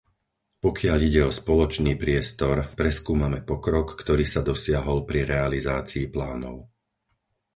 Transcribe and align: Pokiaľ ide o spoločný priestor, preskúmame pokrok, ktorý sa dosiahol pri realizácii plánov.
Pokiaľ 0.65 0.97
ide 1.09 1.21
o 1.29 1.29
spoločný 1.41 1.93
priestor, 2.03 2.55
preskúmame 2.79 3.39
pokrok, 3.49 3.87
ktorý 4.01 4.25
sa 4.33 4.41
dosiahol 4.49 4.99
pri 5.09 5.19
realizácii 5.33 6.05
plánov. 6.15 6.55